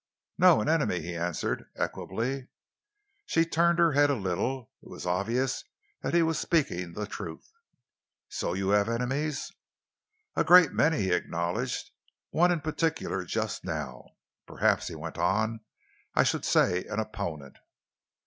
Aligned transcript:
"No, 0.39 0.59
an 0.61 0.67
enemy," 0.67 1.01
he 1.01 1.15
answered 1.15 1.69
equably. 1.75 2.47
She 3.27 3.45
turned 3.45 3.77
her 3.77 3.91
head 3.91 4.09
a 4.09 4.15
little. 4.15 4.71
It 4.81 4.89
was 4.89 5.05
obvious 5.05 5.63
that 6.01 6.15
he 6.15 6.23
was 6.23 6.39
speaking 6.39 6.93
the 6.93 7.05
truth. 7.05 7.51
"So 8.27 8.53
you 8.53 8.69
have 8.69 8.89
enemies?" 8.89 9.51
"A 10.35 10.43
great 10.43 10.71
many," 10.71 11.03
he 11.03 11.11
acknowledged, 11.11 11.91
"one 12.31 12.51
in 12.51 12.61
particular 12.61 13.23
just 13.25 13.63
now. 13.63 14.07
Perhaps," 14.47 14.87
he 14.87 14.95
went 14.95 15.19
on, 15.19 15.59
"I 16.15 16.23
should 16.23 16.45
say 16.45 16.83
an 16.85 16.99
opponent." 16.99 17.59